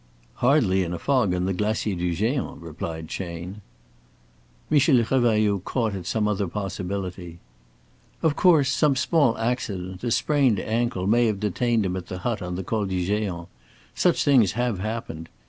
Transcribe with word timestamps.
"Hardly 0.41 0.81
in 0.83 0.93
a 0.95 0.97
fog 0.97 1.31
on 1.31 1.45
the 1.45 1.53
Glacier 1.53 1.93
du 1.93 2.11
Géant," 2.13 2.57
replied 2.59 3.07
Chayne. 3.07 3.61
Michel 4.67 5.03
Revailloud 5.03 5.63
caught 5.63 5.93
at 5.93 6.07
some 6.07 6.27
other 6.27 6.47
possibility. 6.47 7.37
"Of 8.23 8.35
course, 8.35 8.71
some 8.71 8.95
small 8.95 9.37
accident 9.37 10.03
a 10.03 10.09
sprained 10.09 10.59
ankle 10.59 11.05
may 11.05 11.27
have 11.27 11.39
detained 11.39 11.85
him 11.85 11.95
at 11.95 12.07
the 12.07 12.17
hut 12.17 12.41
on 12.41 12.55
the 12.55 12.63
Col 12.63 12.87
du 12.87 13.07
Géant. 13.07 13.45
Such 13.93 14.23
things 14.23 14.53
have 14.53 14.79
happened. 14.79 15.29